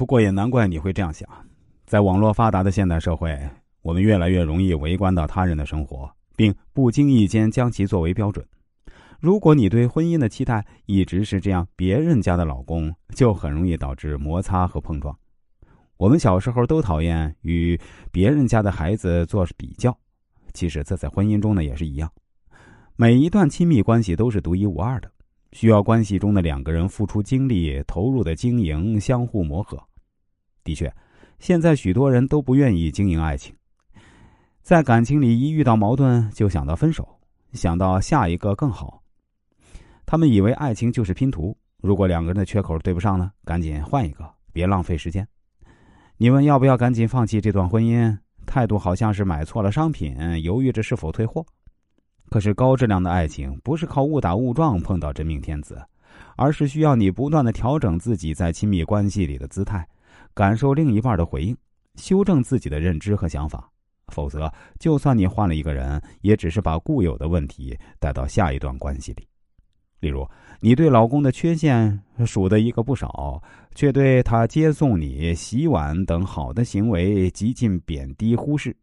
[0.00, 1.28] 不过也难怪你会这样想，
[1.84, 3.38] 在网络发达的现代社会，
[3.82, 8.42] 我们越来越容易围观到他人的生活，并不经意间将其作为标准。
[9.20, 15.14] 如果你对婚姻的期待一直是这样，别人家的老公就很容易导致摩擦和碰撞。
[15.98, 17.78] 我们小时候都讨厌与
[18.10, 19.94] 别人家的孩子做比较，
[20.54, 22.10] 其实这在婚姻中呢也是一样。
[22.96, 25.12] 每一段亲密关系都是独一无二的，
[25.52, 29.78] 需要关系中的两个人付出精力、投入的经营、相互磨合。
[30.70, 30.92] 的确，
[31.40, 33.52] 现在许多人都不愿意经营爱情，
[34.62, 37.08] 在感情里一遇到矛盾就想到分手，
[37.52, 39.02] 想到下一个更好。
[40.06, 45.26] 他们以为爱情就是拼图，如果两个人的缺口对不上呢，赶紧换一个，别浪费时间。
[46.18, 48.16] 你问要不要赶紧放弃这段婚姻？
[48.46, 51.44] 态度好像是买错了商品，犹豫着是否退货。
[52.28, 55.80] 可是高质量的爱情不是靠误打误撞碰到真命天子，
[56.36, 59.86] 而是需要你不断的调整自己在亲密关系里的姿态，
[60.40, 61.54] 感受另一半的回应，
[61.96, 63.70] 修正自己的认知和想法。
[64.08, 69.28] 否则，就算你换了一个人，也只是把固有的问题带到下一段关系里。
[70.00, 70.26] 例如，
[70.60, 73.42] 你对老公的缺陷数的一个不少，
[73.74, 78.74] 却对他接送你、洗碗等好的行为极尽贬低忽视。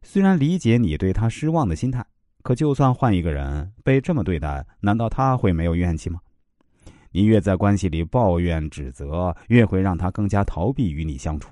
[0.00, 2.02] 虽然理解你对他失望的心态，
[2.42, 6.18] 可就算换一个人被这么对待，难道他会没有怨气吗？
[7.12, 11.50] 你越在关系里抱怨指责，越会让他更加逃避与你相处。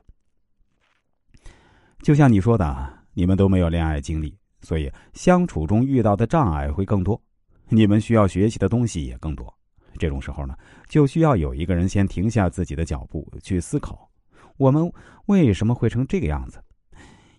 [2.00, 7.20] 就像你说的，你们都没有恋爱经历，所以相处中遇到的障碍会更多。
[7.68, 9.52] 你们需要学习的东西也更多，
[9.98, 10.56] 这种时候呢，
[10.88, 14.08] 就需要有一个人先停下自己的脚步去思考：
[14.56, 14.90] 我们
[15.26, 16.62] 为什么会成这个样子？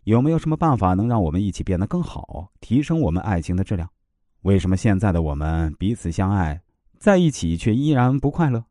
[0.04, 3.90] 有没有什么办法能让我们一起变得更好，提升我们爱情的质量？
[4.42, 6.60] 为什么现在的我们彼此相爱，
[7.00, 8.66] 在一起却依然不快乐？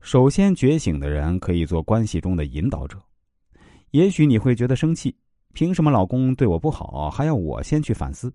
[0.00, 2.98] 首先觉醒的人可以做关系中的引导者。
[3.90, 5.14] 也许你会觉得生气，
[5.52, 8.32] 凭什么老公对我不好，还要我先去反思？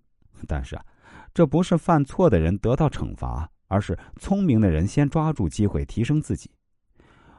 [0.48, 0.86] 但是啊。
[1.34, 6.52] 这不是犯错的人得到惩罚，而是聪明的人先抓住机会提升自己。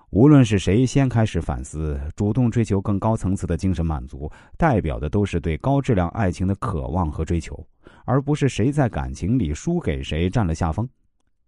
[0.08, 7.64] 无论是谁先开始反思，主动追求更高层次的精神满足，代表的都是对高质量爱情的渴望和追求，
[8.06, 10.88] 而不是谁在感情里输给谁占了下风。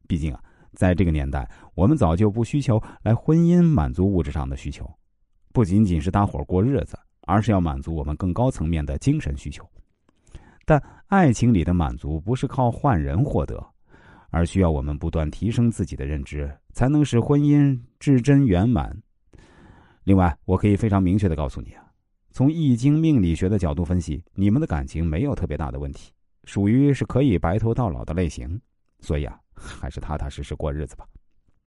[0.07, 0.41] 毕竟啊，
[0.73, 4.89] 在这个年代，我们早就不需求来婚姻满足物质上的需求，
[5.53, 9.69] 不仅仅是搭伙过日子，而是要满足我们更高层面的精神需求。
[10.65, 13.65] 但爱情里的满足不是靠换人获得，
[14.31, 18.97] 而需要我们不断提升自己的认知，才能使婚姻至真圆满。
[20.05, 21.85] 另外，我可以非常明确的告诉你啊，
[22.31, 26.13] 从易经命理学的角度分析，你们的感情没有特别大的问题，
[26.45, 28.61] 属于是可以白头到老的类型。
[29.01, 31.07] 所以啊，还是踏踏实实过日子吧。